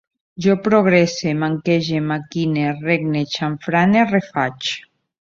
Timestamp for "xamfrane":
3.37-4.11